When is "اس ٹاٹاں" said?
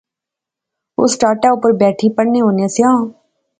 1.01-1.51